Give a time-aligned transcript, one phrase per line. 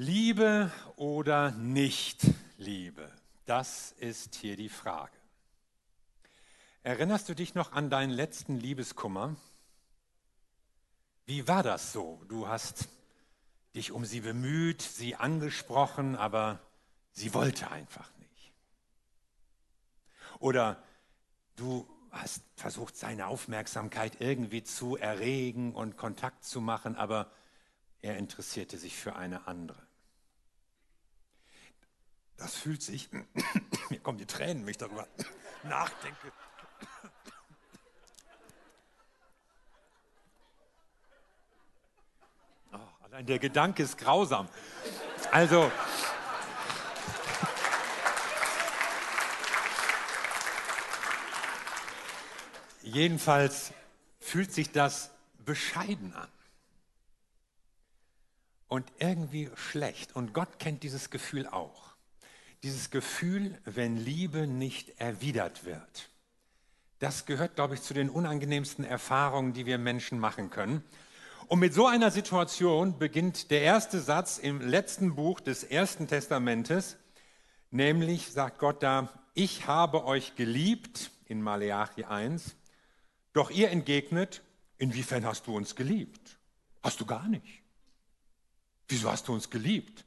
[0.00, 2.20] Liebe oder nicht
[2.56, 3.10] Liebe?
[3.46, 5.16] Das ist hier die Frage.
[6.84, 9.34] Erinnerst du dich noch an deinen letzten Liebeskummer?
[11.26, 12.22] Wie war das so?
[12.28, 12.88] Du hast
[13.74, 16.60] dich um sie bemüht, sie angesprochen, aber
[17.10, 18.52] sie wollte einfach nicht.
[20.38, 20.80] Oder
[21.56, 27.32] du hast versucht, seine Aufmerksamkeit irgendwie zu erregen und Kontakt zu machen, aber
[28.00, 29.87] er interessierte sich für eine andere.
[32.38, 33.10] Das fühlt sich,
[33.90, 35.06] mir kommen die Tränen, wenn ich darüber
[35.64, 36.32] nachdenke.
[42.70, 44.46] Oh, allein der Gedanke ist grausam.
[45.32, 45.72] Also,
[52.82, 53.72] jedenfalls
[54.20, 56.28] fühlt sich das bescheiden an
[58.68, 60.14] und irgendwie schlecht.
[60.14, 61.87] Und Gott kennt dieses Gefühl auch
[62.62, 66.10] dieses Gefühl, wenn Liebe nicht erwidert wird.
[66.98, 70.82] Das gehört, glaube ich, zu den unangenehmsten Erfahrungen, die wir Menschen machen können.
[71.46, 76.96] Und mit so einer Situation beginnt der erste Satz im letzten Buch des Ersten Testamentes,
[77.70, 82.56] nämlich sagt Gott da, ich habe euch geliebt in Maleachi 1,
[83.32, 84.42] doch ihr entgegnet,
[84.78, 86.38] inwiefern hast du uns geliebt?
[86.82, 87.62] Hast du gar nicht.
[88.88, 90.04] Wieso hast du uns geliebt?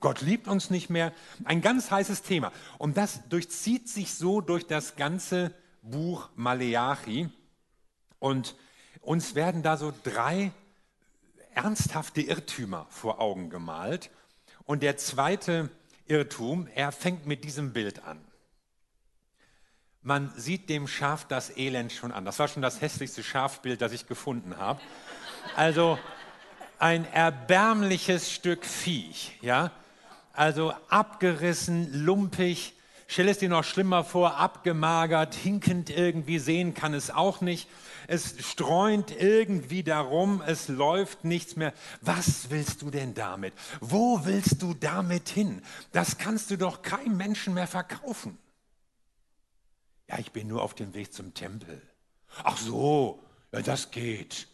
[0.00, 1.12] Gott liebt uns nicht mehr.
[1.44, 2.52] Ein ganz heißes Thema.
[2.78, 7.28] Und das durchzieht sich so durch das ganze Buch Maleachi.
[8.20, 8.54] Und
[9.00, 10.52] uns werden da so drei
[11.54, 14.10] ernsthafte Irrtümer vor Augen gemalt.
[14.64, 15.70] Und der zweite
[16.06, 18.20] Irrtum, er fängt mit diesem Bild an.
[20.02, 22.24] Man sieht dem Schaf das Elend schon an.
[22.24, 24.80] Das war schon das hässlichste Schafbild, das ich gefunden habe.
[25.56, 25.98] Also
[26.78, 29.72] ein erbärmliches Stück Viech, ja,
[30.38, 32.74] also abgerissen, lumpig.
[33.08, 37.68] Stell es dir noch schlimmer vor, abgemagert, hinkend irgendwie sehen kann es auch nicht.
[38.06, 41.72] Es streunt irgendwie darum, es läuft nichts mehr.
[42.02, 43.54] Was willst du denn damit?
[43.80, 45.62] Wo willst du damit hin?
[45.92, 48.38] Das kannst du doch keinem Menschen mehr verkaufen.
[50.08, 51.82] Ja, ich bin nur auf dem Weg zum Tempel.
[52.44, 54.46] Ach so, ja, das geht.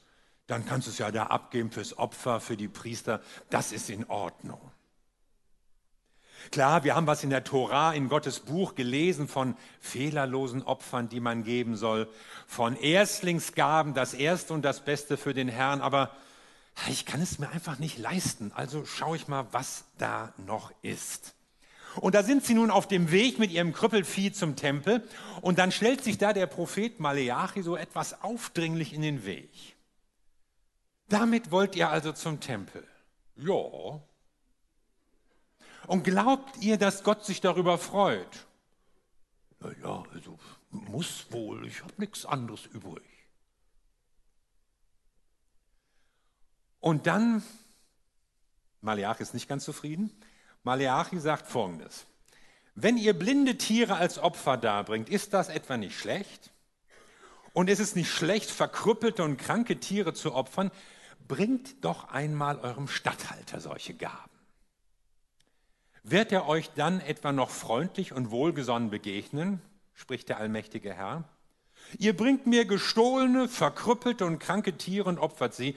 [0.46, 3.20] Dann kannst du es ja da abgeben fürs Opfer, für die Priester.
[3.50, 4.70] Das ist in Ordnung.
[6.50, 11.20] Klar, wir haben was in der Tora, in Gottes Buch gelesen von fehlerlosen Opfern, die
[11.20, 12.08] man geben soll,
[12.46, 16.10] von Erstlingsgaben, das Erste und das Beste für den Herrn, aber
[16.88, 18.52] ich kann es mir einfach nicht leisten.
[18.54, 21.34] Also schaue ich mal, was da noch ist.
[21.96, 25.06] Und da sind sie nun auf dem Weg mit ihrem Krüppelvieh zum Tempel
[25.40, 29.50] und dann stellt sich da der Prophet Maleachi so etwas aufdringlich in den Weg.
[31.08, 32.84] Damit wollt ihr also zum Tempel.
[33.36, 34.00] Ja,
[35.86, 38.46] und glaubt ihr, dass Gott sich darüber freut?
[39.60, 40.38] Naja, also
[40.70, 43.04] muss wohl, ich habe nichts anderes übrig.
[46.80, 47.42] Und dann,
[48.82, 50.10] Maleachi ist nicht ganz zufrieden,
[50.64, 52.04] Maleachi sagt folgendes.
[52.74, 56.50] Wenn ihr blinde Tiere als Opfer darbringt, ist das etwa nicht schlecht?
[57.52, 60.72] Und ist es nicht schlecht, verkrüppelte und kranke Tiere zu opfern?
[61.28, 64.33] Bringt doch einmal eurem Statthalter solche Gaben.
[66.06, 69.62] Wird er euch dann etwa noch freundlich und wohlgesonnen begegnen,
[69.94, 71.24] spricht der allmächtige Herr?
[71.98, 75.76] Ihr bringt mir gestohlene, verkrüppelte und kranke Tiere und opfert sie.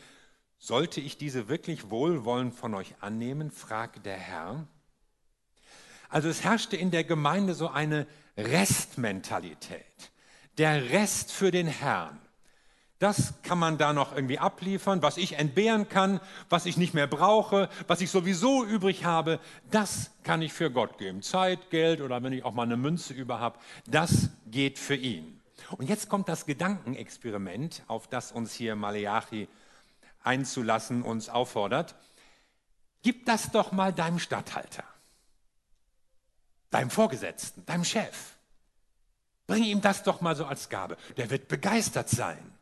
[0.60, 4.68] Sollte ich diese wirklich wohlwollend von euch annehmen, fragt der Herr.
[6.10, 8.06] Also es herrschte in der Gemeinde so eine
[8.36, 10.12] Restmentalität.
[10.58, 12.20] Der Rest für den Herrn.
[13.00, 16.19] Das kann man da noch irgendwie abliefern, was ich entbehren kann,
[16.50, 20.97] was ich nicht mehr brauche, was ich sowieso übrig habe, das kann ich für Gott
[20.97, 21.22] geben.
[21.22, 25.40] Zeit, Geld oder wenn ich auch mal eine Münze über habe, das geht für ihn.
[25.78, 29.47] Und jetzt kommt das Gedankenexperiment, auf das uns hier Maleachi
[30.24, 31.96] einzulassen uns auffordert.
[33.03, 34.83] Gib das doch mal deinem Statthalter,
[36.72, 38.33] deinem Vorgesetzten, deinem Chef.
[39.45, 40.98] Bring ihm das doch mal so als Gabe.
[41.16, 42.56] Der wird begeistert sein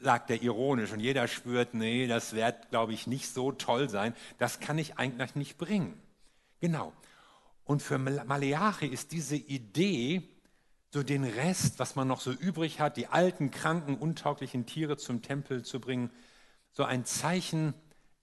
[0.00, 4.14] sagt er ironisch und jeder spürt, nee, das wird, glaube ich, nicht so toll sein.
[4.38, 6.00] Das kann ich eigentlich nicht bringen.
[6.60, 6.92] Genau.
[7.64, 10.22] Und für Maleachi ist diese Idee,
[10.92, 15.22] so den Rest, was man noch so übrig hat, die alten, kranken, untauglichen Tiere zum
[15.22, 16.10] Tempel zu bringen,
[16.72, 17.74] so ein Zeichen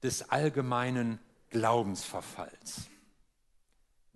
[0.03, 1.19] des allgemeinen
[1.49, 2.89] Glaubensverfalls.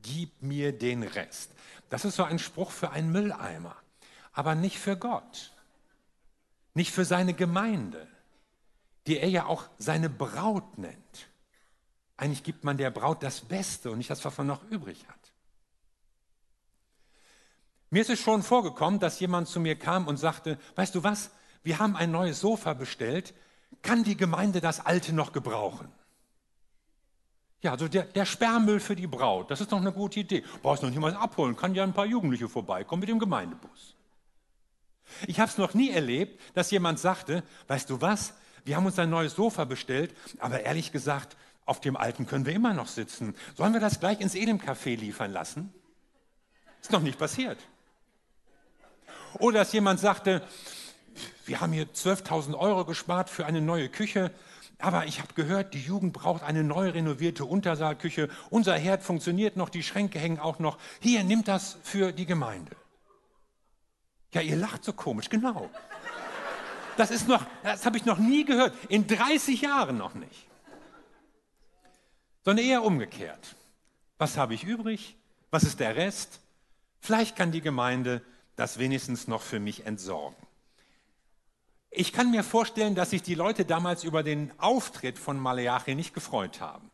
[0.01, 1.51] Gib mir den Rest.
[1.89, 3.75] Das ist so ein Spruch für einen Mülleimer,
[4.33, 5.53] aber nicht für Gott
[6.73, 8.07] nicht für seine Gemeinde,
[9.07, 11.29] die er ja auch seine Braut nennt.
[12.17, 15.33] Eigentlich gibt man der Braut das Beste und nicht das, was man noch übrig hat.
[17.89, 21.31] Mir ist es schon vorgekommen, dass jemand zu mir kam und sagte, weißt du was,
[21.63, 23.33] wir haben ein neues Sofa bestellt,
[23.81, 25.91] kann die Gemeinde das alte noch gebrauchen?
[27.61, 30.43] Ja, also der, der Sperrmüll für die Braut, das ist doch eine gute Idee.
[30.61, 33.95] Brauchst noch nicht mal abholen, kann ja ein paar Jugendliche vorbeikommen mit dem Gemeindebus.
[35.27, 38.33] Ich habe es noch nie erlebt, dass jemand sagte, weißt du was,
[38.65, 42.53] wir haben uns ein neues Sofa bestellt, aber ehrlich gesagt, auf dem alten können wir
[42.53, 43.35] immer noch sitzen.
[43.55, 45.73] Sollen wir das gleich ins Edem-Café liefern lassen?
[46.81, 47.57] Ist noch nicht passiert.
[49.39, 50.41] Oder dass jemand sagte,
[51.45, 54.31] wir haben hier 12.000 Euro gespart für eine neue Küche,
[54.79, 58.29] aber ich habe gehört, die Jugend braucht eine neu renovierte Untersaalküche.
[58.49, 60.77] Unser Herd funktioniert noch, die Schränke hängen auch noch.
[60.99, 62.75] Hier, nimmt das für die Gemeinde.
[64.33, 65.69] Ja, ihr lacht so komisch, genau.
[66.97, 70.47] Das ist noch, das habe ich noch nie gehört, in 30 Jahren noch nicht.
[72.43, 73.55] Sondern eher umgekehrt.
[74.17, 75.15] Was habe ich übrig?
[75.49, 76.39] Was ist der Rest?
[76.99, 78.21] Vielleicht kann die Gemeinde
[78.55, 80.35] das wenigstens noch für mich entsorgen.
[81.89, 86.13] Ich kann mir vorstellen, dass sich die Leute damals über den Auftritt von Maleachi nicht
[86.13, 86.89] gefreut haben.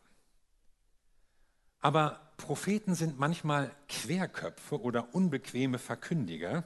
[1.80, 6.64] Aber Propheten sind manchmal Querköpfe oder unbequeme Verkündiger.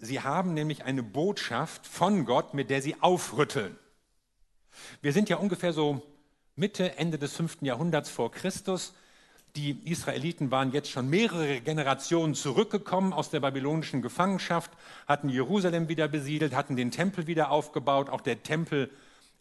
[0.00, 3.78] Sie haben nämlich eine Botschaft von Gott, mit der sie aufrütteln.
[5.00, 6.02] Wir sind ja ungefähr so
[6.56, 8.94] Mitte, Ende des fünften Jahrhunderts vor Christus.
[9.54, 14.72] Die Israeliten waren jetzt schon mehrere Generationen zurückgekommen aus der babylonischen Gefangenschaft,
[15.06, 18.10] hatten Jerusalem wieder besiedelt, hatten den Tempel wieder aufgebaut.
[18.10, 18.42] Auch der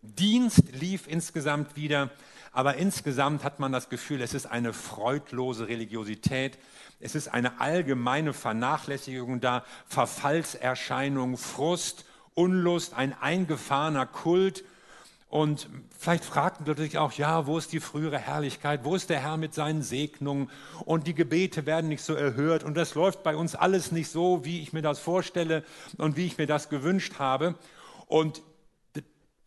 [0.01, 2.10] Tempeldienst lief insgesamt wieder.
[2.51, 6.57] Aber insgesamt hat man das Gefühl, es ist eine freudlose Religiosität.
[7.00, 14.63] Es ist eine allgemeine Vernachlässigung da, Verfallserscheinung, Frust, Unlust, ein eingefahrener Kult
[15.30, 18.84] und vielleicht fragten Leute sich auch, ja, wo ist die frühere Herrlichkeit?
[18.84, 20.50] Wo ist der Herr mit seinen Segnungen?
[20.86, 22.63] Und die Gebete werden nicht so erhört.
[22.63, 25.63] Und das läuft bei uns alles nicht so, wie ich mir das vorstelle
[25.98, 27.54] und wie ich mir das gewünscht habe.
[28.07, 28.42] Und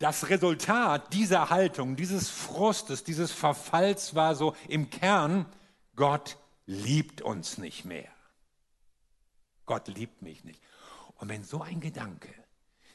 [0.03, 5.45] das Resultat dieser Haltung, dieses Frustes, dieses Verfalls war so im Kern,
[5.95, 8.11] Gott liebt uns nicht mehr.
[9.65, 10.61] Gott liebt mich nicht.
[11.15, 12.27] Und wenn so ein Gedanke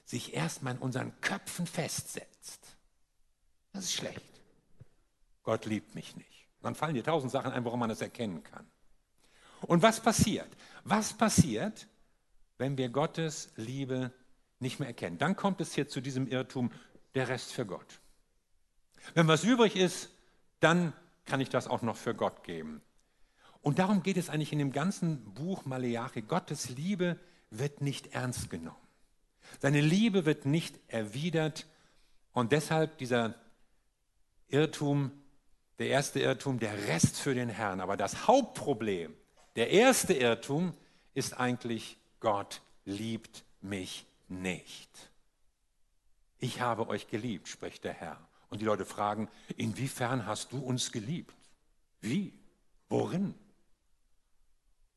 [0.04, 2.76] sich erstmal in unseren Köpfen festsetzt,
[3.72, 4.42] das ist schlecht.
[5.44, 6.46] Gott liebt mich nicht.
[6.60, 8.66] Dann fallen dir tausend Sachen ein, woran man das erkennen kann.
[9.62, 10.48] Und was passiert?
[10.84, 11.86] Was passiert,
[12.58, 14.12] wenn wir Gottes Liebe
[14.58, 15.16] nicht mehr erkennen?
[15.16, 16.70] Dann kommt es hier zu diesem Irrtum,
[17.18, 18.00] der Rest für Gott.
[19.14, 20.10] Wenn was übrig ist,
[20.60, 20.92] dann
[21.24, 22.80] kann ich das auch noch für Gott geben.
[23.60, 26.22] Und darum geht es eigentlich in dem ganzen Buch Maleachi.
[26.22, 27.18] Gottes Liebe
[27.50, 28.76] wird nicht ernst genommen.
[29.58, 31.66] Seine Liebe wird nicht erwidert.
[32.32, 33.34] Und deshalb dieser
[34.46, 35.10] Irrtum,
[35.80, 37.80] der erste Irrtum, der Rest für den Herrn.
[37.80, 39.12] Aber das Hauptproblem,
[39.56, 40.72] der erste Irrtum
[41.14, 45.10] ist eigentlich, Gott liebt mich nicht.
[46.38, 48.18] Ich habe euch geliebt, spricht der Herr.
[48.50, 51.34] Und die Leute fragen, inwiefern hast du uns geliebt?
[52.00, 52.32] Wie?
[52.88, 53.34] Worin?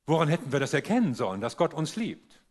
[0.06, 2.42] Woran hätten wir das erkennen sollen, dass Gott uns liebt?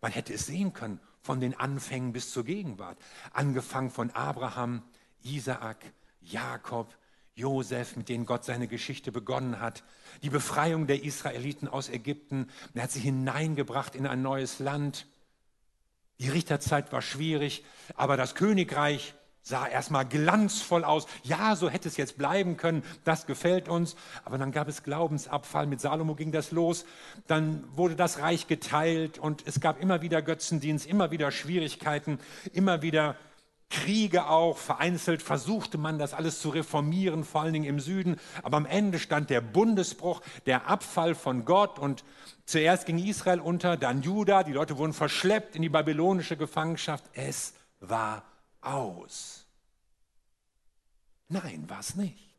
[0.00, 2.98] Man hätte es sehen können von den Anfängen bis zur Gegenwart.
[3.32, 4.82] Angefangen von Abraham,
[5.22, 6.92] Isaak, Jakob,
[7.34, 9.84] Josef, mit denen Gott seine Geschichte begonnen hat,
[10.22, 15.06] die Befreiung der Israeliten aus Ägypten, er hat sie hineingebracht in ein neues Land.
[16.22, 17.64] Die Richterzeit war schwierig,
[17.96, 21.06] aber das Königreich sah erstmal glanzvoll aus.
[21.24, 23.96] Ja, so hätte es jetzt bleiben können, das gefällt uns.
[24.24, 26.84] Aber dann gab es Glaubensabfall, mit Salomo ging das los.
[27.26, 32.20] Dann wurde das Reich geteilt und es gab immer wieder Götzendienst, immer wieder Schwierigkeiten,
[32.52, 33.16] immer wieder
[33.72, 38.20] Kriege auch, vereinzelt versuchte man das alles zu reformieren, vor allen Dingen im Süden.
[38.42, 42.04] Aber am Ende stand der Bundesbruch, der Abfall von Gott und
[42.44, 47.02] zuerst ging Israel unter, dann Juda, die Leute wurden verschleppt in die babylonische Gefangenschaft.
[47.14, 48.24] Es war
[48.60, 49.46] aus.
[51.28, 52.34] Nein, war es nicht.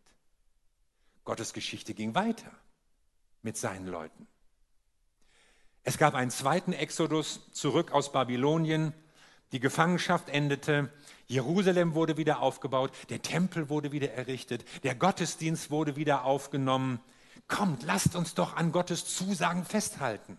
[1.26, 2.52] Gottes Geschichte ging weiter
[3.42, 4.28] mit seinen Leuten.
[5.82, 8.94] Es gab einen zweiten Exodus zurück aus Babylonien.
[9.52, 10.94] Die Gefangenschaft endete
[11.34, 17.00] Jerusalem wurde wieder aufgebaut, der Tempel wurde wieder errichtet, der Gottesdienst wurde wieder aufgenommen.
[17.48, 20.38] Kommt, lasst uns doch an Gottes Zusagen festhalten.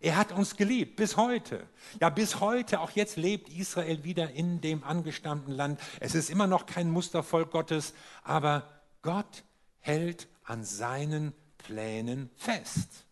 [0.00, 1.66] Er hat uns geliebt bis heute.
[2.00, 5.80] Ja, bis heute, auch jetzt lebt Israel wieder in dem angestammten Land.
[6.00, 8.68] Es ist immer noch kein Mustervolk Gottes, aber
[9.00, 9.42] Gott
[9.80, 13.06] hält an seinen Plänen fest.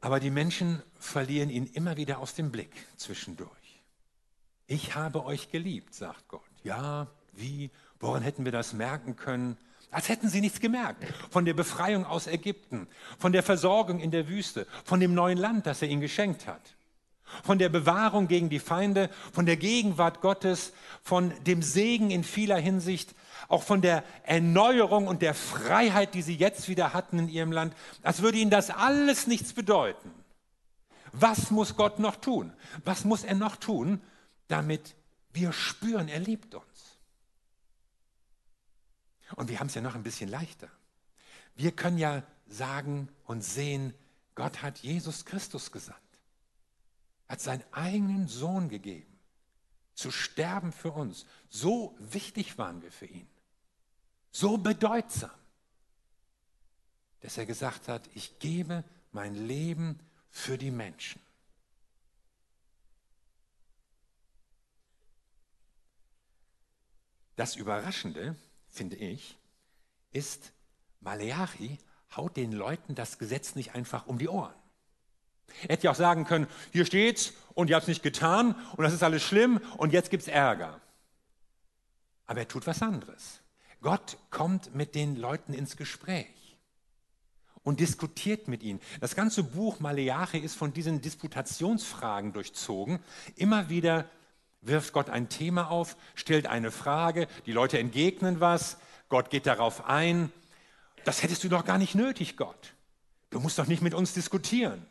[0.00, 3.50] Aber die Menschen verlieren ihn immer wieder aus dem Blick zwischendurch.
[4.66, 6.42] Ich habe euch geliebt, sagt Gott.
[6.62, 7.70] Ja, wie?
[8.00, 9.56] Woran hätten wir das merken können?
[9.90, 12.86] Als hätten sie nichts gemerkt von der Befreiung aus Ägypten,
[13.18, 16.60] von der Versorgung in der Wüste, von dem neuen Land, das er ihnen geschenkt hat,
[17.42, 22.58] von der Bewahrung gegen die Feinde, von der Gegenwart Gottes, von dem Segen in vieler
[22.58, 23.14] Hinsicht,
[23.48, 27.74] auch von der Erneuerung und der Freiheit, die sie jetzt wieder hatten in ihrem Land,
[28.02, 30.12] als würde ihnen das alles nichts bedeuten.
[31.12, 32.52] Was muss Gott noch tun?
[32.84, 34.00] Was muss er noch tun,
[34.48, 34.94] damit
[35.32, 36.98] wir spüren, er liebt uns?
[39.36, 40.68] Und wir haben es ja noch ein bisschen leichter.
[41.54, 43.94] Wir können ja sagen und sehen,
[44.34, 45.98] Gott hat Jesus Christus gesandt,
[47.28, 49.18] hat seinen eigenen Sohn gegeben,
[49.94, 51.26] zu sterben für uns.
[51.50, 53.28] So wichtig waren wir für ihn,
[54.30, 55.30] so bedeutsam,
[57.20, 59.98] dass er gesagt hat, ich gebe mein Leben
[60.30, 61.20] für die Menschen.
[67.36, 68.34] Das Überraschende
[68.68, 69.36] finde ich,
[70.12, 70.52] ist,
[71.00, 71.78] Maleachi
[72.16, 74.54] haut den Leuten das Gesetz nicht einfach um die Ohren.
[75.62, 78.84] Er hätte ja auch sagen können, hier steht's und ihr habt es nicht getan und
[78.84, 80.80] das ist alles schlimm und jetzt gibt es Ärger.
[82.26, 83.40] Aber er tut was anderes.
[83.80, 86.26] Gott kommt mit den Leuten ins Gespräch
[87.68, 88.80] und diskutiert mit ihnen.
[88.98, 92.98] Das ganze Buch Maleachi ist von diesen Disputationsfragen durchzogen.
[93.36, 94.08] Immer wieder
[94.62, 98.78] wirft Gott ein Thema auf, stellt eine Frage, die Leute entgegnen was,
[99.10, 100.32] Gott geht darauf ein.
[101.04, 102.72] Das hättest du doch gar nicht nötig, Gott.
[103.28, 104.86] Du musst doch nicht mit uns diskutieren.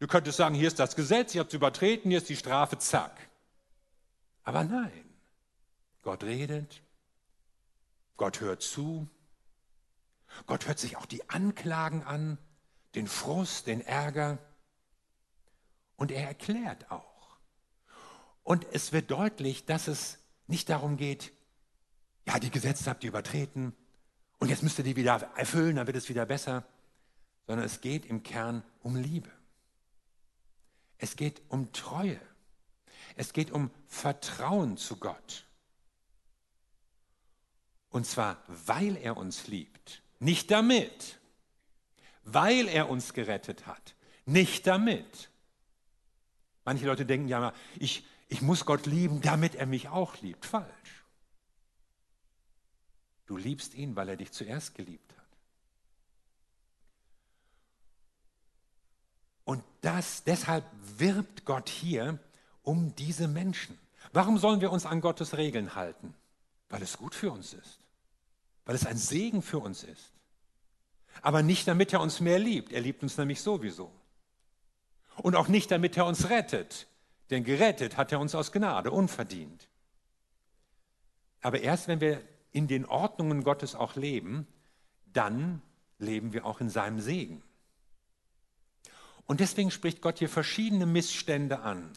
[0.00, 2.76] Du könntest sagen, hier ist das Gesetz, ihr habt es übertreten, hier ist die Strafe,
[2.76, 3.16] zack.
[4.42, 5.04] Aber nein,
[6.02, 6.82] Gott redet,
[8.16, 9.06] Gott hört zu,
[10.46, 12.38] Gott hört sich auch die Anklagen an,
[12.94, 14.38] den Frust, den Ärger
[15.96, 17.38] und er erklärt auch.
[18.42, 21.32] Und es wird deutlich, dass es nicht darum geht,
[22.26, 23.74] ja, die Gesetze habt ihr übertreten
[24.38, 26.66] und jetzt müsst ihr die wieder erfüllen, dann wird es wieder besser,
[27.46, 29.30] sondern es geht im Kern um Liebe.
[30.98, 32.20] Es geht um Treue.
[33.16, 35.46] Es geht um Vertrauen zu Gott.
[37.90, 41.18] Und zwar, weil er uns liebt, nicht damit.
[42.24, 45.30] Weil er uns gerettet hat, nicht damit.
[46.64, 50.46] Manche Leute denken ja, ich, ich muss Gott lieben, damit er mich auch liebt.
[50.46, 51.04] Falsch.
[53.26, 55.24] Du liebst ihn, weil er dich zuerst geliebt hat.
[59.44, 60.64] Und das, deshalb
[60.96, 62.18] wirbt Gott hier
[62.62, 63.78] um diese Menschen.
[64.12, 66.14] Warum sollen wir uns an Gottes Regeln halten?
[66.70, 67.80] Weil es gut für uns ist.
[68.64, 70.13] Weil es ein Segen für uns ist.
[71.22, 72.72] Aber nicht damit er uns mehr liebt.
[72.72, 73.90] Er liebt uns nämlich sowieso.
[75.16, 76.86] Und auch nicht damit er uns rettet.
[77.30, 79.68] Denn gerettet hat er uns aus Gnade, unverdient.
[81.40, 82.20] Aber erst wenn wir
[82.52, 84.46] in den Ordnungen Gottes auch leben,
[85.12, 85.62] dann
[85.98, 87.42] leben wir auch in seinem Segen.
[89.26, 91.90] Und deswegen spricht Gott hier verschiedene Missstände an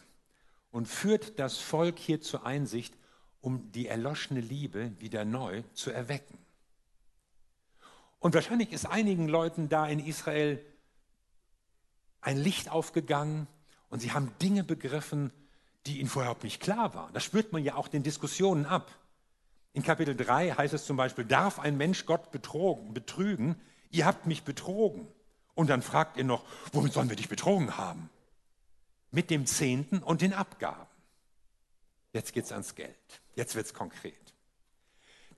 [0.71, 2.95] und führt das Volk hier zur Einsicht,
[3.41, 6.37] um die erloschene Liebe wieder neu zu erwecken.
[8.19, 10.63] Und wahrscheinlich ist einigen Leuten da in Israel
[12.21, 13.47] ein Licht aufgegangen
[13.89, 15.31] und sie haben Dinge begriffen,
[15.85, 17.13] die ihnen vorher überhaupt nicht klar waren.
[17.13, 18.91] Das spürt man ja auch den Diskussionen ab.
[19.73, 23.61] In Kapitel 3 heißt es zum Beispiel, darf ein Mensch Gott betrogen, betrügen?
[23.91, 25.07] Ihr habt mich betrogen.
[25.53, 26.43] Und dann fragt ihr noch,
[26.73, 28.09] womit sollen wir dich betrogen haben?
[29.11, 30.87] Mit dem Zehnten und den Abgaben.
[32.13, 33.21] Jetzt geht es ans Geld.
[33.35, 34.15] Jetzt wird es konkret.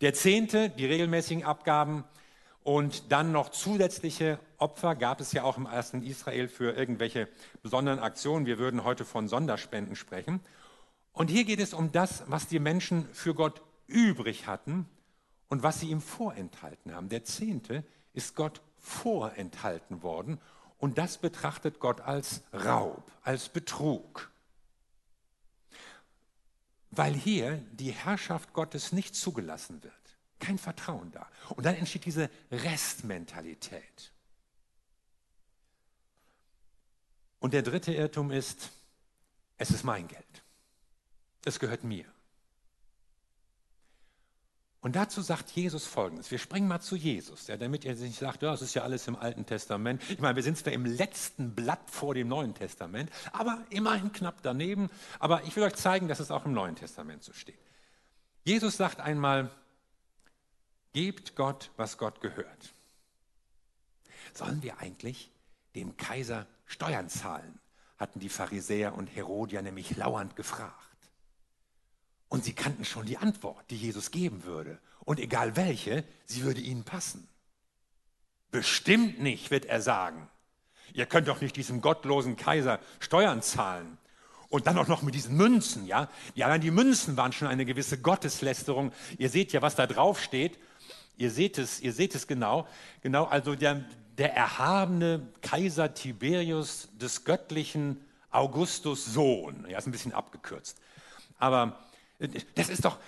[0.01, 2.05] Der Zehnte, die regelmäßigen Abgaben
[2.69, 7.27] und dann noch zusätzliche Opfer gab es ja auch im ersten Israel für irgendwelche
[7.63, 8.45] besonderen Aktionen.
[8.45, 10.39] Wir würden heute von Sonderspenden sprechen.
[11.11, 14.87] Und hier geht es um das, was die Menschen für Gott übrig hatten
[15.47, 17.09] und was sie ihm vorenthalten haben.
[17.09, 17.83] Der Zehnte
[18.13, 20.37] ist Gott vorenthalten worden
[20.77, 24.29] und das betrachtet Gott als Raub, als Betrug.
[26.91, 29.98] Weil hier die Herrschaft Gottes nicht zugelassen wird.
[30.39, 31.27] Kein Vertrauen da.
[31.49, 34.11] Und dann entsteht diese Restmentalität.
[37.39, 38.71] Und der dritte Irrtum ist,
[39.57, 40.43] es ist mein Geld.
[41.45, 42.05] Es gehört mir.
[44.81, 46.31] Und dazu sagt Jesus Folgendes.
[46.31, 49.07] Wir springen mal zu Jesus, ja, damit ihr nicht sagt, ja, das ist ja alles
[49.07, 50.01] im Alten Testament.
[50.09, 54.41] Ich meine, wir sind zwar im letzten Blatt vor dem Neuen Testament, aber immerhin knapp
[54.41, 54.89] daneben.
[55.19, 57.59] Aber ich will euch zeigen, dass es auch im Neuen Testament so steht.
[58.45, 59.51] Jesus sagt einmal,
[60.93, 62.73] gebt Gott, was Gott gehört.
[64.33, 65.31] Sollen wir eigentlich
[65.75, 67.59] dem Kaiser Steuern zahlen?
[67.99, 70.73] hatten die Pharisäer und Herodier nämlich lauernd gefragt.
[72.29, 74.79] Und sie kannten schon die Antwort, die Jesus geben würde.
[75.03, 77.27] Und egal welche, sie würde ihnen passen.
[78.51, 80.29] Bestimmt nicht, wird er sagen.
[80.93, 83.97] Ihr könnt doch nicht diesem gottlosen Kaiser Steuern zahlen.
[84.47, 86.09] Und dann auch noch mit diesen Münzen, ja.
[86.33, 88.91] Ja, die Münzen waren schon eine gewisse Gotteslästerung.
[89.17, 90.57] Ihr seht ja, was da drauf steht.
[91.19, 92.65] Ihr seht es, ihr seht es genau.
[93.01, 93.83] Genau, also der,
[94.17, 97.99] der erhabene Kaiser Tiberius des göttlichen
[98.31, 99.65] Augustus Sohn.
[99.67, 100.79] Ja, ist ein bisschen abgekürzt.
[101.37, 101.77] Aber
[102.19, 102.99] äh, das ist doch,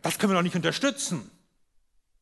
[0.00, 1.28] das können wir doch nicht unterstützen.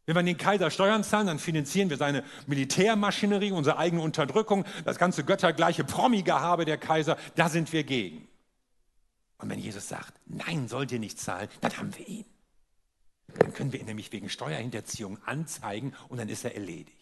[0.06, 4.96] Wenn wir den Kaiser Steuern zahlen, dann finanzieren wir seine Militärmaschinerie, unsere eigene Unterdrückung, das
[4.96, 8.26] ganze göttergleiche Promi-Gehabe der Kaiser, da sind wir gegen.
[9.36, 12.24] Und wenn Jesus sagt, nein, sollt ihr nicht zahlen, dann haben wir ihn.
[13.38, 16.96] Dann können wir ihn nämlich wegen Steuerhinterziehung anzeigen und dann ist er erledigt.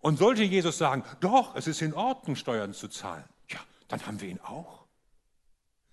[0.00, 4.20] Und sollte Jesus sagen, doch, es ist in Ordnung, Steuern zu zahlen, ja, dann haben
[4.20, 4.84] wir ihn auch.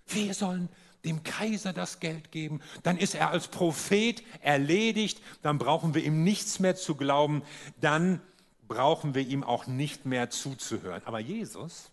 [0.06, 0.68] Wir sollen
[1.04, 6.24] dem Kaiser das Geld geben, dann ist er als Prophet erledigt, dann brauchen wir ihm
[6.24, 7.42] nichts mehr zu glauben,
[7.80, 8.20] dann
[8.66, 11.02] brauchen wir ihm auch nicht mehr zuzuhören.
[11.04, 11.90] Aber Jesus,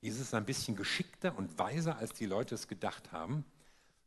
[0.00, 3.44] Jesus ist ein bisschen geschickter und weiser, als die Leute es gedacht haben,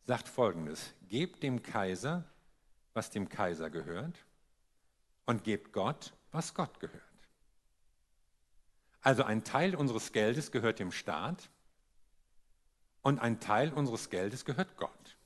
[0.05, 2.25] sagt folgendes, gebt dem Kaiser,
[2.93, 4.25] was dem Kaiser gehört
[5.25, 7.01] und gebt Gott, was Gott gehört.
[9.01, 11.50] Also ein Teil unseres Geldes gehört dem Staat
[13.01, 15.17] und ein Teil unseres Geldes gehört Gott.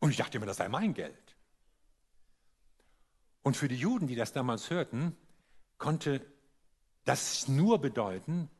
[0.00, 1.36] Und ich dachte immer, das sei mein Geld.
[3.42, 5.16] Und für die Juden, die das damals hörten,
[5.78, 6.20] konnte
[7.04, 8.50] das nur bedeuten,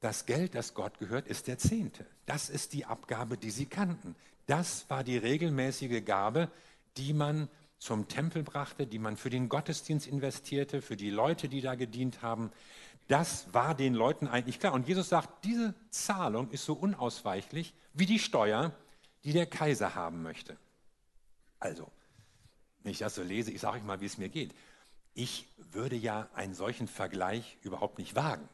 [0.00, 2.06] das Geld, das Gott gehört, ist der Zehnte.
[2.26, 4.16] Das ist die Abgabe, die sie kannten.
[4.46, 6.50] Das war die regelmäßige Gabe,
[6.96, 11.60] die man zum Tempel brachte, die man für den Gottesdienst investierte, für die Leute, die
[11.60, 12.50] da gedient haben.
[13.08, 14.72] Das war den Leuten eigentlich klar.
[14.72, 18.72] Und Jesus sagt, diese Zahlung ist so unausweichlich wie die Steuer,
[19.24, 20.56] die der Kaiser haben möchte.
[21.58, 21.90] Also,
[22.82, 24.54] wenn ich das so lese, ich sage euch mal, wie es mir geht.
[25.14, 28.48] Ich würde ja einen solchen Vergleich überhaupt nicht wagen.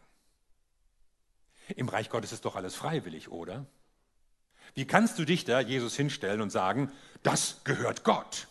[1.75, 3.67] Im Reich Gottes ist doch alles freiwillig, oder?
[4.75, 8.49] Wie kannst du dich da, Jesus, hinstellen und sagen, das gehört Gott?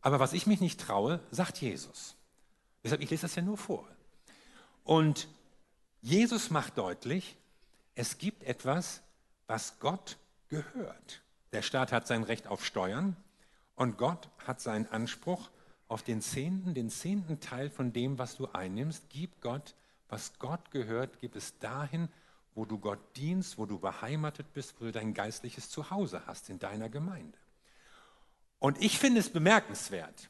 [0.00, 2.14] Aber was ich mich nicht traue, sagt Jesus.
[2.84, 3.88] Deshalb, ich lese das ja nur vor.
[4.84, 5.28] Und
[6.00, 7.36] Jesus macht deutlich,
[7.94, 9.02] es gibt etwas,
[9.46, 10.16] was Gott
[10.48, 11.22] gehört.
[11.52, 13.16] Der Staat hat sein Recht auf Steuern
[13.74, 15.50] und Gott hat seinen Anspruch
[15.88, 19.04] auf den Zehnten, den zehnten Teil von dem, was du einnimmst.
[19.08, 19.74] Gib Gott,
[20.08, 22.08] was Gott gehört, gib es dahin,
[22.54, 26.58] wo du Gott dienst, wo du beheimatet bist, wo du dein geistliches Zuhause hast in
[26.58, 27.38] deiner Gemeinde.
[28.58, 30.28] Und ich finde es bemerkenswert,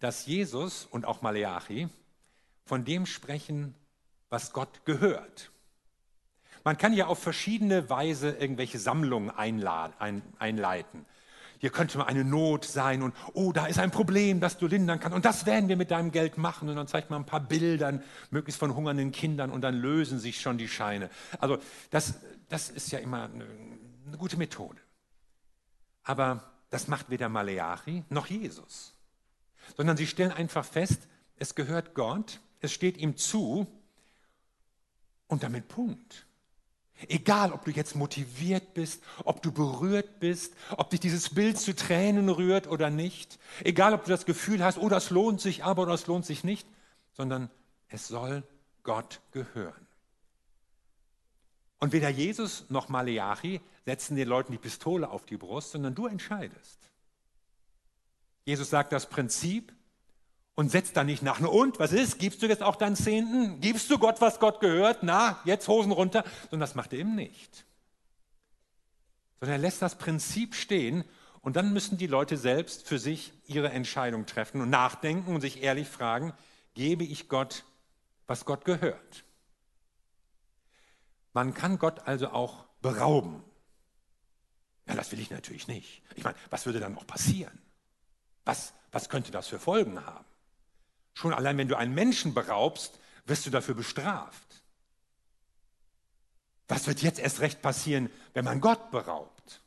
[0.00, 1.88] dass Jesus und auch Maleachi
[2.64, 3.74] von dem sprechen,
[4.28, 5.50] was Gott gehört.
[6.62, 11.04] Man kann ja auf verschiedene Weise irgendwelche Sammlungen einleiten.
[11.64, 15.00] Hier könnte mal eine Not sein und, oh, da ist ein Problem, das du lindern
[15.00, 16.68] kannst und das werden wir mit deinem Geld machen.
[16.68, 18.00] Und dann zeigt man ein paar Bilder,
[18.30, 21.08] möglichst von hungernden Kindern und dann lösen sich schon die Scheine.
[21.38, 21.56] Also
[21.90, 23.46] das, das ist ja immer eine,
[24.06, 24.78] eine gute Methode.
[26.02, 28.94] Aber das macht weder Maleachi noch Jesus,
[29.76, 33.66] sondern sie stellen einfach fest, es gehört Gott es steht ihm zu
[35.28, 36.26] und damit Punkt.
[37.08, 41.74] Egal, ob du jetzt motiviert bist, ob du berührt bist, ob dich dieses Bild zu
[41.74, 45.82] Tränen rührt oder nicht, egal, ob du das Gefühl hast, oh, das lohnt sich aber
[45.82, 46.66] oder das lohnt sich nicht,
[47.12, 47.50] sondern
[47.88, 48.42] es soll
[48.82, 49.86] Gott gehören.
[51.80, 56.06] Und weder Jesus noch Maleachi setzen den Leuten die Pistole auf die Brust, sondern du
[56.06, 56.78] entscheidest.
[58.46, 59.72] Jesus sagt, das Prinzip
[60.54, 61.40] und setzt dann nicht nach.
[61.40, 62.18] Und, was ist?
[62.18, 63.60] Gibst du jetzt auch deinen Zehnten?
[63.60, 64.98] Gibst du Gott, was Gott gehört?
[65.02, 66.24] Na, jetzt Hosen runter.
[66.42, 67.64] Sondern das macht er eben nicht.
[69.40, 71.04] Sondern er lässt das Prinzip stehen
[71.40, 75.62] und dann müssen die Leute selbst für sich ihre Entscheidung treffen und nachdenken und sich
[75.62, 76.32] ehrlich fragen,
[76.74, 77.64] gebe ich Gott,
[78.26, 79.24] was Gott gehört?
[81.32, 83.42] Man kann Gott also auch berauben.
[84.86, 86.02] Ja, das will ich natürlich nicht.
[86.14, 87.58] Ich meine, was würde dann noch passieren?
[88.44, 90.24] Was, was könnte das für Folgen haben?
[91.14, 94.62] Schon allein, wenn du einen Menschen beraubst, wirst du dafür bestraft.
[96.68, 99.62] Was wird jetzt erst recht passieren, wenn man Gott beraubt?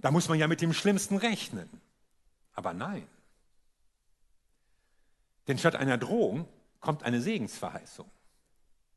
[0.00, 1.68] Da muss man ja mit dem Schlimmsten rechnen.
[2.52, 3.06] Aber nein.
[5.48, 6.48] Denn statt einer Drohung
[6.80, 8.10] kommt eine Segensverheißung.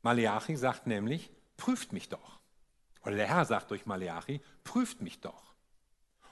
[0.02, 2.38] Maleachi sagt nämlich, prüft mich doch.
[3.02, 5.54] Oder der Herr sagt durch Maleachi, prüft mich doch.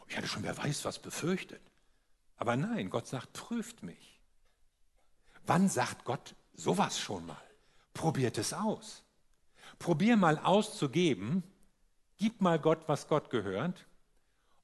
[0.08, 1.62] Ich hatte schon, wer weiß, was befürchtet.
[2.36, 4.15] Aber nein, Gott sagt, prüft mich.
[5.46, 7.36] Wann sagt Gott sowas schon mal?
[7.94, 9.02] Probiert es aus.
[9.78, 11.42] Probier mal auszugeben,
[12.18, 13.86] Gib mal Gott, was Gott gehört,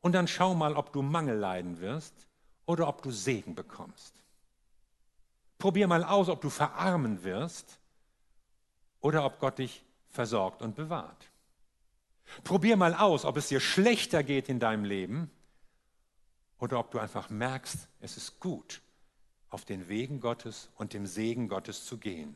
[0.01, 2.27] und dann schau mal, ob du Mangel leiden wirst
[2.67, 4.15] oder ob du Segen bekommst.
[5.59, 7.79] Probier mal aus, ob du verarmen wirst
[9.01, 11.31] oder ob Gott dich versorgt und bewahrt.
[12.43, 15.31] Probier mal aus, ob es dir schlechter geht in deinem Leben
[16.59, 18.81] oder ob du einfach merkst, es ist gut,
[19.53, 22.35] auf den Wegen Gottes und dem Segen Gottes zu gehen.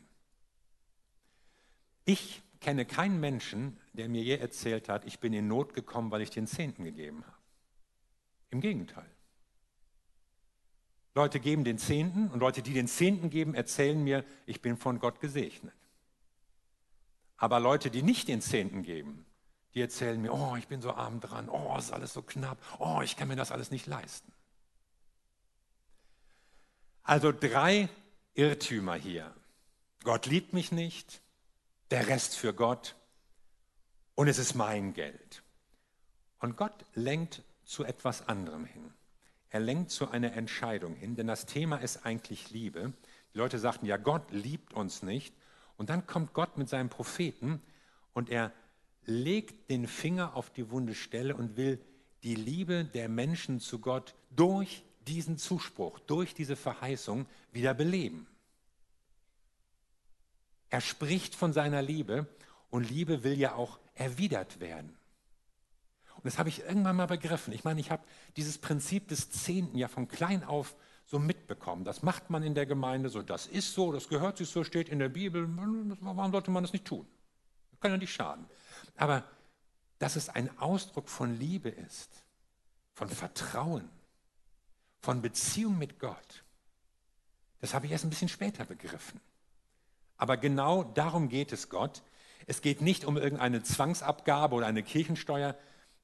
[2.05, 6.21] Ich kenne keinen Menschen, der mir je erzählt hat, ich bin in Not gekommen, weil
[6.21, 7.37] ich den Zehnten gegeben habe.
[8.51, 9.09] Im Gegenteil.
[11.15, 14.99] Leute geben den Zehnten und Leute, die den Zehnten geben, erzählen mir, ich bin von
[14.99, 15.73] Gott gesegnet.
[17.35, 19.25] Aber Leute, die nicht den Zehnten geben,
[19.73, 23.01] die erzählen mir, oh, ich bin so arm dran, oh, ist alles so knapp, oh,
[23.03, 24.31] ich kann mir das alles nicht leisten.
[27.07, 27.87] Also drei
[28.33, 29.33] Irrtümer hier.
[30.03, 31.21] Gott liebt mich nicht,
[31.89, 32.97] der Rest für Gott
[34.15, 35.41] und es ist mein Geld.
[36.39, 38.91] Und Gott lenkt zu etwas anderem hin.
[39.49, 42.91] Er lenkt zu einer Entscheidung hin, denn das Thema ist eigentlich Liebe.
[43.33, 45.33] Die Leute sagten, ja, Gott liebt uns nicht.
[45.77, 47.61] Und dann kommt Gott mit seinem Propheten
[48.11, 48.51] und er
[49.05, 51.79] legt den Finger auf die wunde Stelle und will
[52.23, 58.27] die Liebe der Menschen zu Gott durch diesen Zuspruch, durch diese Verheißung wieder beleben.
[60.69, 62.27] Er spricht von seiner Liebe
[62.69, 64.97] und Liebe will ja auch erwidert werden.
[66.15, 67.53] Und das habe ich irgendwann mal begriffen.
[67.53, 68.03] Ich meine, ich habe
[68.35, 71.85] dieses Prinzip des Zehnten ja von klein auf so mitbekommen.
[71.85, 74.89] Das macht man in der Gemeinde so, das ist so, das gehört sich so, steht
[74.89, 75.47] in der Bibel.
[76.01, 77.07] Warum sollte man das nicht tun?
[77.71, 78.45] Das kann ja nicht schaden.
[78.97, 79.23] Aber
[79.99, 82.23] dass es ein Ausdruck von Liebe ist,
[82.93, 83.89] von Vertrauen,
[84.99, 86.43] von Beziehung mit Gott,
[87.59, 89.19] das habe ich erst ein bisschen später begriffen.
[90.17, 92.03] Aber genau darum geht es Gott.
[92.45, 95.55] Es geht nicht um irgendeine Zwangsabgabe oder eine Kirchensteuer.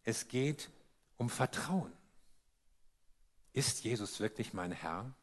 [0.03, 0.69] Es geht
[1.17, 1.91] um Vertrauen.
[3.53, 5.13] Ist Jesus wirklich mein Herr?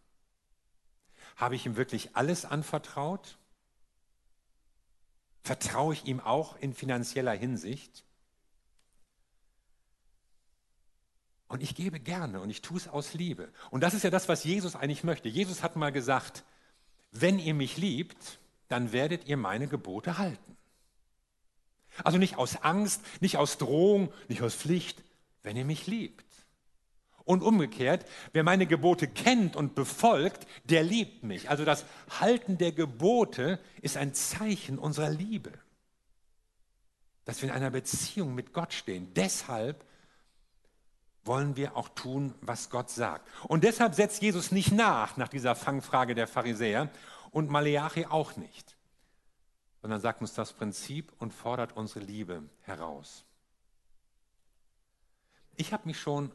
[1.37, 3.39] Habe ich ihm wirklich alles anvertraut?
[5.43, 8.05] Vertraue ich ihm auch in finanzieller Hinsicht?
[11.51, 13.49] Und ich gebe gerne und ich tue es aus Liebe.
[13.71, 15.29] Und das ist ja das, was Jesus eigentlich möchte.
[15.29, 16.45] Jesus hat mal gesagt,
[17.11, 20.57] wenn ihr mich liebt, dann werdet ihr meine Gebote halten.
[22.05, 25.03] Also nicht aus Angst, nicht aus Drohung, nicht aus Pflicht,
[25.43, 26.25] wenn ihr mich liebt.
[27.25, 31.51] Und umgekehrt, wer meine Gebote kennt und befolgt, der liebt mich.
[31.51, 31.85] Also das
[32.21, 35.51] Halten der Gebote ist ein Zeichen unserer Liebe.
[37.25, 39.13] Dass wir in einer Beziehung mit Gott stehen.
[39.15, 39.85] Deshalb
[41.25, 43.29] wollen wir auch tun, was Gott sagt.
[43.47, 46.91] Und deshalb setzt Jesus nicht nach, nach dieser Fangfrage der Pharisäer
[47.31, 48.77] und Maleachi auch nicht,
[49.83, 53.25] sondern sagt uns das Prinzip und fordert unsere Liebe heraus.
[55.57, 56.33] Ich habe mich schon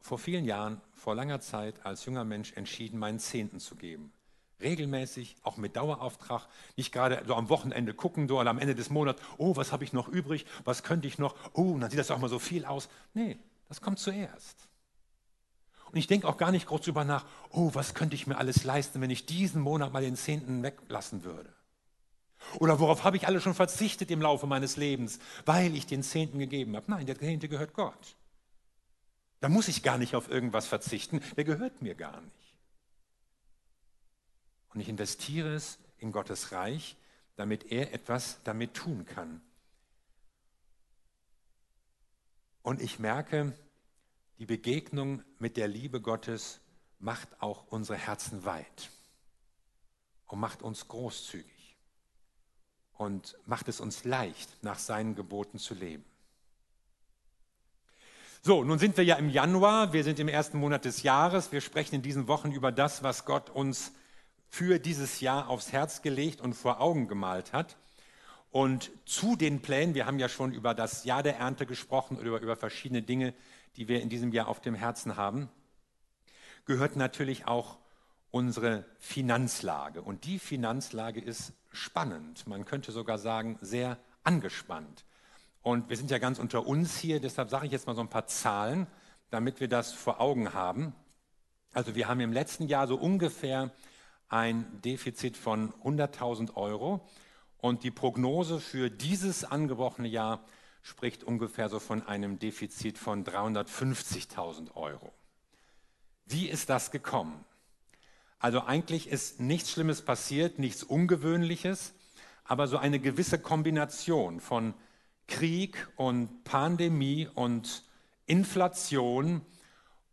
[0.00, 4.12] vor vielen Jahren, vor langer Zeit als junger Mensch entschieden, meinen Zehnten zu geben.
[4.60, 6.46] Regelmäßig, auch mit Dauerauftrag,
[6.76, 9.84] nicht gerade so am Wochenende gucken so, oder am Ende des Monats, oh, was habe
[9.84, 12.64] ich noch übrig, was könnte ich noch, oh, dann sieht das auch mal so viel
[12.64, 12.88] aus.
[13.12, 14.68] Nee, das kommt zuerst.
[15.90, 18.64] Und ich denke auch gar nicht groß drüber nach, oh, was könnte ich mir alles
[18.64, 21.52] leisten, wenn ich diesen Monat mal den Zehnten weglassen würde.
[22.58, 26.38] Oder worauf habe ich alles schon verzichtet im Laufe meines Lebens, weil ich den Zehnten
[26.38, 26.90] gegeben habe.
[26.90, 28.16] Nein, der Zehnte gehört Gott.
[29.40, 32.56] Da muss ich gar nicht auf irgendwas verzichten, der gehört mir gar nicht.
[34.74, 36.96] Und ich investiere es in Gottes Reich,
[37.36, 39.40] damit er etwas damit tun kann.
[42.66, 43.52] Und ich merke,
[44.40, 46.58] die Begegnung mit der Liebe Gottes
[46.98, 48.90] macht auch unsere Herzen weit
[50.26, 51.76] und macht uns großzügig
[52.94, 56.04] und macht es uns leicht, nach seinen Geboten zu leben.
[58.42, 61.60] So, nun sind wir ja im Januar, wir sind im ersten Monat des Jahres, wir
[61.60, 63.92] sprechen in diesen Wochen über das, was Gott uns
[64.48, 67.76] für dieses Jahr aufs Herz gelegt und vor Augen gemalt hat.
[68.56, 72.28] Und zu den Plänen, wir haben ja schon über das Jahr der Ernte gesprochen oder
[72.28, 73.34] über, über verschiedene Dinge,
[73.76, 75.50] die wir in diesem Jahr auf dem Herzen haben,
[76.64, 77.76] gehört natürlich auch
[78.30, 80.00] unsere Finanzlage.
[80.00, 82.46] Und die Finanzlage ist spannend.
[82.46, 85.04] Man könnte sogar sagen, sehr angespannt.
[85.60, 88.08] Und wir sind ja ganz unter uns hier, deshalb sage ich jetzt mal so ein
[88.08, 88.86] paar Zahlen,
[89.28, 90.94] damit wir das vor Augen haben.
[91.74, 93.70] Also wir haben im letzten Jahr so ungefähr
[94.30, 97.06] ein Defizit von 100.000 Euro
[97.58, 100.44] und die Prognose für dieses angebrochene Jahr
[100.82, 105.12] spricht ungefähr so von einem Defizit von 350.000 Euro.
[106.26, 107.44] Wie ist das gekommen?
[108.38, 111.94] Also eigentlich ist nichts Schlimmes passiert, nichts Ungewöhnliches,
[112.44, 114.74] aber so eine gewisse Kombination von
[115.26, 117.82] Krieg und Pandemie und
[118.26, 119.40] Inflation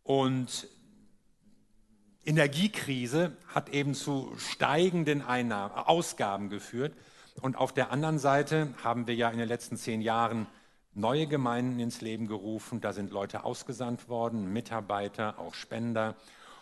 [0.02, 0.68] und
[2.24, 6.96] Energiekrise hat eben zu steigenden Einnahmen, Ausgaben geführt.
[7.40, 10.46] Und auf der anderen Seite haben wir ja in den letzten zehn Jahren
[10.94, 12.80] neue Gemeinden ins Leben gerufen.
[12.80, 16.14] Da sind Leute ausgesandt worden, Mitarbeiter, auch Spender.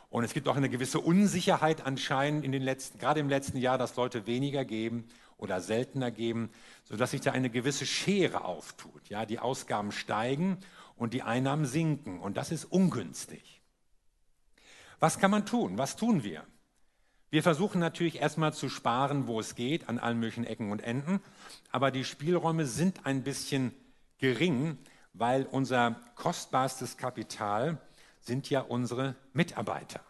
[0.08, 3.78] Und es gibt auch eine gewisse Unsicherheit anscheinend in den letzten, gerade im letzten Jahr,
[3.78, 5.06] dass Leute weniger geben
[5.38, 6.50] oder seltener geben,
[6.85, 9.08] sodass sich da eine gewisse Schere auftut.
[9.08, 10.58] Ja, die Ausgaben steigen
[10.96, 12.20] und die Einnahmen sinken.
[12.20, 13.61] Und das ist ungünstig.
[15.00, 15.78] Was kann man tun?
[15.78, 16.44] Was tun wir?
[17.33, 21.18] Wir versuchen natürlich erstmal zu sparen, wo es geht, an allen möglichen Ecken und Enden.
[21.71, 23.73] Aber die Spielräume sind ein bisschen
[24.18, 24.77] gering,
[25.14, 27.79] weil unser kostbarstes Kapital
[28.21, 30.03] sind ja unsere Mitarbeiter,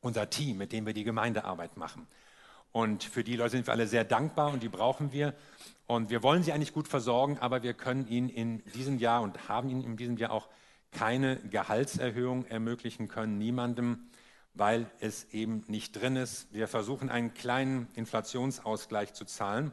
[0.00, 2.06] unser Team, mit dem wir die Gemeindearbeit machen.
[2.70, 5.34] Und für die Leute sind wir alle sehr dankbar und die brauchen wir.
[5.88, 9.48] Und wir wollen sie eigentlich gut versorgen, aber wir können ihnen in diesem Jahr und
[9.48, 10.46] haben ihnen in diesem Jahr auch
[10.92, 14.08] keine Gehaltserhöhung ermöglichen können, niemandem,
[14.54, 16.52] weil es eben nicht drin ist.
[16.52, 19.72] Wir versuchen einen kleinen Inflationsausgleich zu zahlen.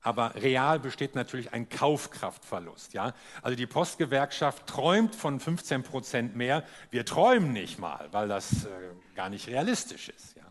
[0.00, 2.92] Aber real besteht natürlich ein Kaufkraftverlust.
[2.92, 3.14] Ja?
[3.40, 6.62] Also die Postgewerkschaft träumt von 15 Prozent mehr.
[6.90, 8.68] Wir träumen nicht mal, weil das äh,
[9.14, 10.36] gar nicht realistisch ist.
[10.36, 10.42] Ja?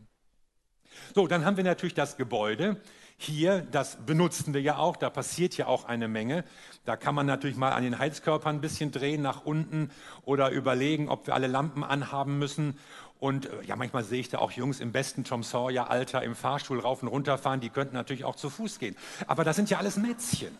[1.13, 2.81] So, dann haben wir natürlich das Gebäude.
[3.17, 6.43] Hier, das benutzen wir ja auch, da passiert ja auch eine Menge.
[6.83, 9.91] Da kann man natürlich mal an den Heizkörpern ein bisschen drehen nach unten
[10.23, 12.77] oder überlegen, ob wir alle Lampen anhaben müssen.
[13.23, 16.81] Und äh, ja, manchmal sehe ich da auch Jungs im besten Tom Sawyer-Alter im Fahrstuhl
[16.81, 18.97] rauf und runter fahren, die könnten natürlich auch zu Fuß gehen.
[19.27, 20.57] Aber das sind ja alles Mätzchen.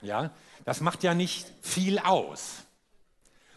[0.00, 0.30] Ja,
[0.64, 2.62] das macht ja nicht viel aus.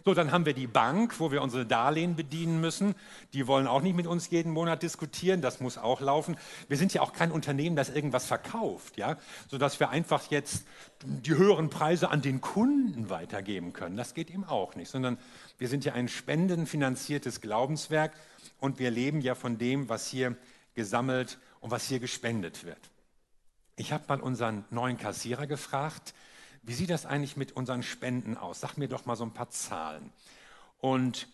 [0.08, 2.94] So, dann haben wir die Bank, wo wir unsere Darlehen bedienen müssen.
[3.34, 5.42] Die wollen auch nicht mit uns jeden Monat diskutieren.
[5.42, 6.38] Das muss auch laufen.
[6.68, 10.68] Wir sind ja auch kein Unternehmen, das irgendwas verkauft, ja, sodass wir einfach jetzt
[11.02, 13.98] die höheren Preise an den Kunden weitergeben können.
[13.98, 15.18] Das geht eben auch nicht, sondern
[15.58, 18.14] wir sind ja ein spendenfinanziertes Glaubenswerk
[18.60, 20.36] und wir leben ja von dem, was hier
[20.76, 22.92] gesammelt und was hier gespendet wird.
[23.76, 26.14] Ich habe mal unseren neuen Kassierer gefragt,
[26.66, 28.60] wie sieht das eigentlich mit unseren Spenden aus?
[28.60, 30.12] Sag mir doch mal so ein paar Zahlen.
[30.80, 31.28] Und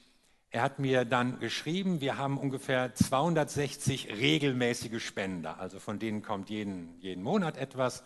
[0.50, 6.50] er hat mir dann geschrieben, wir haben ungefähr 260 regelmäßige Spender, also von denen kommt
[6.50, 8.04] jeden, jeden Monat etwas.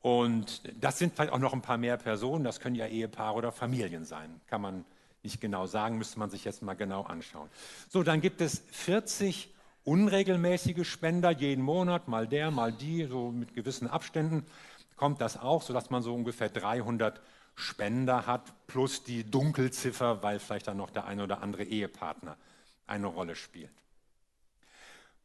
[0.00, 3.52] Und das sind vielleicht auch noch ein paar mehr Personen, das können ja Ehepaare oder
[3.52, 4.84] Familien sein, kann man
[5.22, 7.50] nicht genau sagen, müsste man sich jetzt mal genau anschauen.
[7.88, 9.52] So, dann gibt es 40
[9.84, 14.46] unregelmäßige Spender jeden Monat, mal der, mal die, so mit gewissen Abständen
[14.98, 17.20] kommt das auch, sodass man so ungefähr 300
[17.54, 22.36] Spender hat, plus die Dunkelziffer, weil vielleicht dann noch der eine oder andere Ehepartner
[22.86, 23.72] eine Rolle spielt.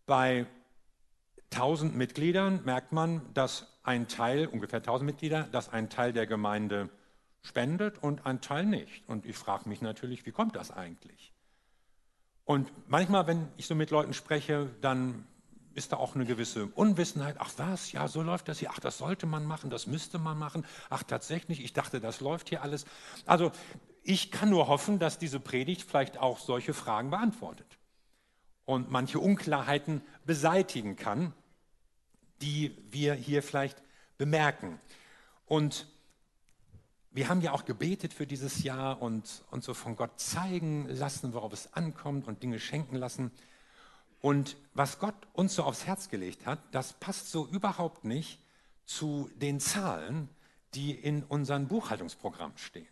[0.05, 0.45] Bei
[1.51, 6.89] 1000 Mitgliedern merkt man, dass ein Teil, ungefähr 1000 Mitglieder, dass ein Teil der Gemeinde
[7.43, 9.07] spendet und ein Teil nicht.
[9.07, 11.33] Und ich frage mich natürlich, wie kommt das eigentlich?
[12.45, 15.25] Und manchmal, wenn ich so mit Leuten spreche, dann
[15.75, 17.37] ist da auch eine gewisse Unwissenheit.
[17.39, 18.69] Ach was, ja, so läuft das hier.
[18.71, 20.65] Ach, das sollte man machen, das müsste man machen.
[20.89, 22.85] Ach, tatsächlich, ich dachte, das läuft hier alles.
[23.25, 23.51] Also
[24.03, 27.77] ich kann nur hoffen, dass diese Predigt vielleicht auch solche Fragen beantwortet
[28.65, 31.33] und manche Unklarheiten beseitigen kann,
[32.41, 33.81] die wir hier vielleicht
[34.17, 34.79] bemerken.
[35.45, 35.87] Und
[37.11, 41.33] wir haben ja auch gebetet für dieses Jahr und, und so von Gott zeigen lassen,
[41.33, 43.31] worauf es ankommt und Dinge schenken lassen.
[44.23, 48.39] Und was Gott uns so aufs Herz gelegt hat, das passt so überhaupt nicht
[48.85, 50.29] zu den Zahlen,
[50.75, 52.87] die in unserem Buchhaltungsprogramm stehen.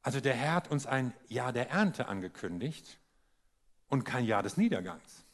[0.00, 2.98] Also der Herr hat uns ein Jahr der Ernte angekündigt
[3.88, 5.24] und kein Jahr des Niedergangs.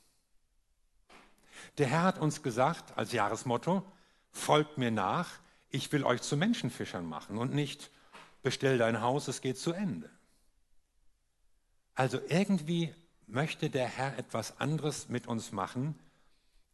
[1.78, 3.84] Der Herr hat uns gesagt als Jahresmotto,
[4.32, 5.30] folgt mir nach,
[5.70, 7.92] ich will euch zu Menschenfischern machen und nicht
[8.42, 10.10] bestell dein Haus, es geht zu Ende.
[11.94, 12.92] Also irgendwie
[13.26, 15.98] möchte der Herr etwas anderes mit uns machen,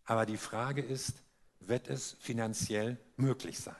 [0.04, 1.14] aber die Frage ist,
[1.60, 3.74] wird es finanziell möglich sein?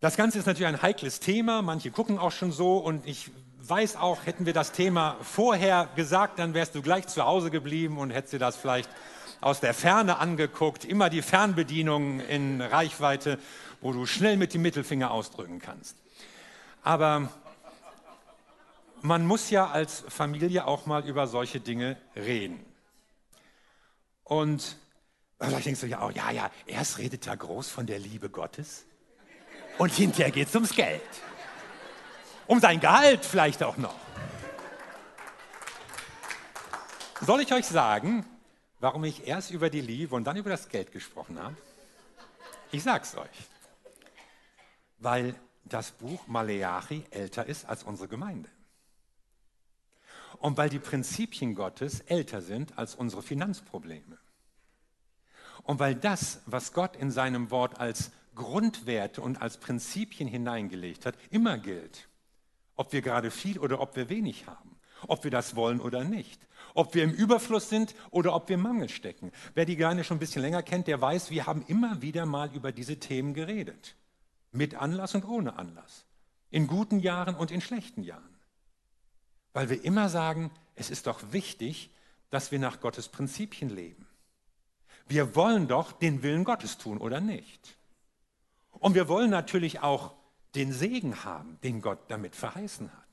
[0.00, 3.96] Das Ganze ist natürlich ein heikles Thema, manche gucken auch schon so und ich weiß
[3.96, 8.10] auch, hätten wir das Thema vorher gesagt, dann wärst du gleich zu Hause geblieben und
[8.10, 8.90] hättest dir das vielleicht
[9.40, 13.38] aus der Ferne angeguckt, immer die Fernbedienung in Reichweite,
[13.80, 15.96] wo du schnell mit dem Mittelfinger ausdrücken kannst.
[16.82, 17.30] Aber
[19.04, 22.64] man muss ja als Familie auch mal über solche Dinge reden.
[24.24, 24.78] Und
[25.38, 28.86] vielleicht denkst du ja auch, ja, ja, erst redet er groß von der Liebe Gottes
[29.76, 31.02] und hinterher geht es ums Geld.
[32.46, 33.94] Um sein Gehalt vielleicht auch noch.
[37.20, 38.24] Soll ich euch sagen,
[38.80, 41.56] warum ich erst über die Liebe und dann über das Geld gesprochen habe?
[42.72, 43.50] Ich sag's euch.
[44.98, 48.48] Weil das Buch Maleachi älter ist als unsere Gemeinde.
[50.38, 54.18] Und weil die Prinzipien Gottes älter sind als unsere Finanzprobleme.
[55.62, 61.16] Und weil das, was Gott in seinem Wort als Grundwerte und als Prinzipien hineingelegt hat,
[61.30, 62.08] immer gilt.
[62.76, 64.76] Ob wir gerade viel oder ob wir wenig haben.
[65.06, 66.40] Ob wir das wollen oder nicht.
[66.74, 69.30] Ob wir im Überfluss sind oder ob wir Mangel stecken.
[69.54, 72.52] Wer die Gemeinde schon ein bisschen länger kennt, der weiß, wir haben immer wieder mal
[72.52, 73.96] über diese Themen geredet.
[74.50, 76.04] Mit Anlass und ohne Anlass.
[76.50, 78.33] In guten Jahren und in schlechten Jahren.
[79.54, 81.90] Weil wir immer sagen, es ist doch wichtig,
[82.28, 84.06] dass wir nach Gottes Prinzipien leben.
[85.06, 87.76] Wir wollen doch den Willen Gottes tun, oder nicht?
[88.72, 90.14] Und wir wollen natürlich auch
[90.54, 93.04] den Segen haben, den Gott damit verheißen hat.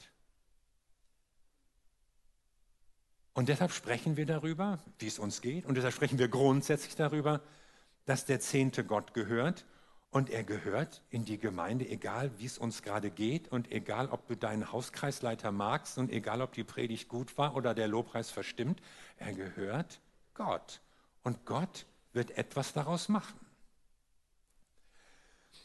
[3.34, 5.66] Und deshalb sprechen wir darüber, wie es uns geht.
[5.66, 7.42] Und deshalb sprechen wir grundsätzlich darüber,
[8.06, 9.66] dass der Zehnte Gott gehört.
[10.12, 14.28] Und er gehört in die Gemeinde, egal wie es uns gerade geht und egal ob
[14.28, 18.82] du deinen Hauskreisleiter magst und egal ob die Predigt gut war oder der Lobpreis verstimmt,
[19.18, 20.02] er gehört
[20.34, 20.82] Gott.
[21.24, 23.40] Und Gott wird etwas daraus machen.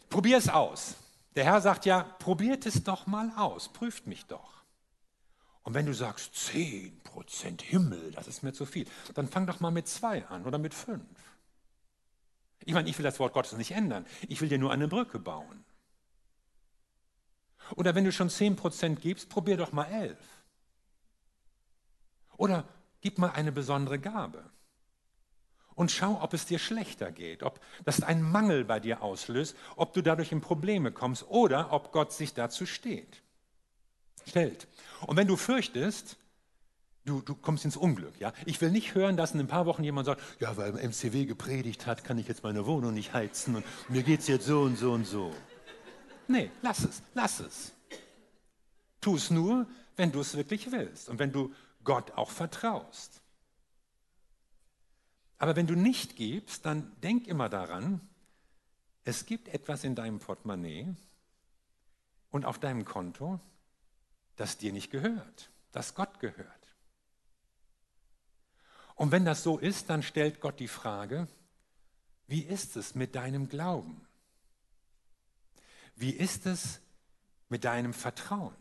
[0.09, 0.94] Probier es aus.
[1.35, 4.62] Der Herr sagt ja, probiert es doch mal aus, prüft mich doch.
[5.64, 9.72] Und wenn du sagst, 10% Himmel, das ist mir zu viel, dann fang doch mal
[9.72, 11.04] mit zwei an oder mit fünf.
[12.66, 14.05] Ich meine, ich will das Wort Gottes nicht ändern.
[14.29, 15.64] Ich will dir nur eine Brücke bauen.
[17.76, 20.18] Oder wenn du schon 10% gibst, probier doch mal elf.
[22.37, 22.68] Oder
[23.00, 24.50] gib mal eine besondere Gabe
[25.76, 29.92] und schau, ob es dir schlechter geht, ob das einen Mangel bei dir auslöst, ob
[29.92, 33.22] du dadurch in Probleme kommst oder ob Gott sich dazu steht.
[34.26, 34.66] Stellt.
[35.07, 36.16] Und wenn du fürchtest,
[37.07, 38.33] du, du kommst ins Unglück, ja.
[38.45, 41.87] Ich will nicht hören, dass in ein paar Wochen jemand sagt, ja, weil MCW gepredigt
[41.87, 44.77] hat, kann ich jetzt meine Wohnung nicht heizen und mir geht es jetzt so und
[44.77, 45.33] so und so.
[46.29, 47.73] Nee, lass es, lass es.
[49.01, 53.23] Tu es nur, wenn du es wirklich willst und wenn du Gott auch vertraust.
[55.38, 58.01] Aber wenn du nicht gibst, dann denk immer daran,
[59.05, 60.88] es gibt etwas in deinem Portemonnaie
[62.31, 63.38] und auf deinem Konto,
[64.35, 66.65] das dir nicht gehört, das Gott gehört.
[68.96, 71.28] Und wenn das so ist, dann stellt Gott die Frage,
[72.26, 74.06] wie ist es mit deinem Glauben?
[75.94, 76.80] Wie ist es
[77.48, 78.56] mit deinem Vertrauen?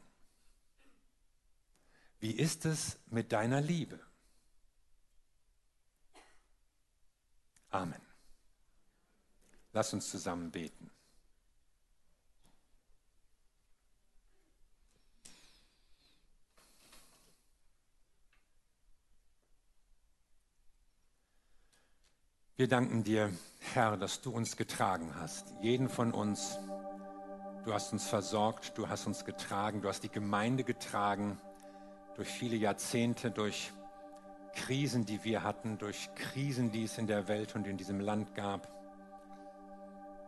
[2.20, 4.00] Wie ist es mit deiner Liebe?
[7.70, 8.02] Amen.
[9.74, 10.92] Lass uns zusammen beten.
[22.58, 23.34] Wir danken dir,
[23.74, 26.58] Herr, dass du uns getragen hast, jeden von uns.
[27.66, 31.38] Du hast uns versorgt, du hast uns getragen, du hast die Gemeinde getragen
[32.16, 33.74] durch viele Jahrzehnte, durch
[34.54, 38.36] Krisen, die wir hatten, durch Krisen, die es in der Welt und in diesem Land
[38.36, 38.70] gab.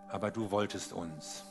[0.10, 1.46] Aber du wolltest uns.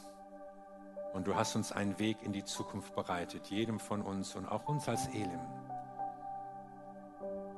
[1.14, 4.68] Und du hast uns einen Weg in die Zukunft bereitet, jedem von uns und auch
[4.68, 5.40] uns als Elim.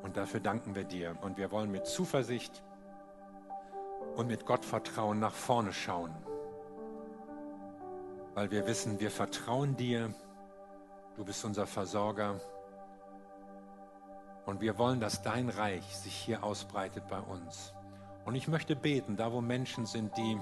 [0.04, 1.16] Und dafür danken wir dir.
[1.20, 2.62] Und wir wollen mit Zuversicht
[4.18, 6.12] und mit Gottvertrauen nach vorne schauen.
[8.35, 10.12] Weil wir wissen, wir vertrauen dir.
[11.16, 12.40] Du bist unser Versorger.
[14.44, 17.74] Und wir wollen, dass dein Reich sich hier ausbreitet bei uns.
[18.24, 20.37] Und ich möchte beten, da wo Menschen sind, die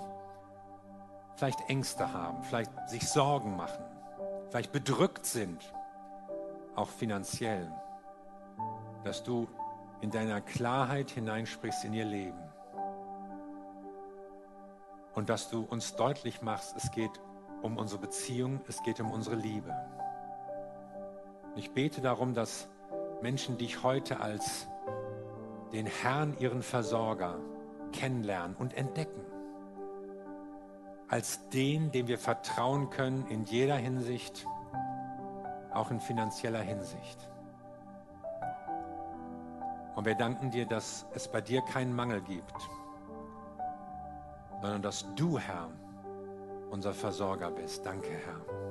[1.35, 3.85] vielleicht Ängste haben, vielleicht sich Sorgen machen,
[4.49, 5.71] vielleicht bedrückt sind,
[6.77, 7.71] auch finanziell,
[9.05, 9.47] dass du
[10.01, 12.46] in deiner Klarheit hineinsprichst in ihr Leben.
[15.17, 17.11] Und dass du uns deutlich machst, es geht
[17.63, 19.75] um unsere Beziehung, es geht um unsere Liebe.
[21.55, 22.69] Ich bete darum, dass
[23.23, 24.69] Menschen dich heute als
[25.73, 27.39] den Herrn, ihren Versorger,
[27.93, 29.23] kennenlernen und entdecken.
[31.09, 34.47] Als den, dem wir vertrauen können in jeder Hinsicht,
[35.73, 37.31] auch in finanzieller Hinsicht.
[39.95, 42.55] Und wir danken dir, dass es bei dir keinen Mangel gibt,
[44.67, 45.71] sondern dass du, Herr,
[46.71, 47.87] unser Versorger bist.
[47.87, 48.66] Danke, Herr.